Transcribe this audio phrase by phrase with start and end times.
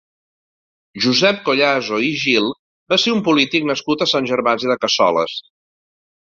[1.05, 2.47] Josep Collaso i Gil
[2.95, 5.37] va ser un polític nascut a Sant Gervasi de Cassoles.